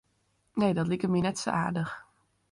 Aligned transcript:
Nee, 0.53 0.73
dat 0.73 0.87
liket 0.87 1.09
my 1.11 1.19
net 1.23 1.37
sa 1.39 1.51
aardich. 1.63 1.93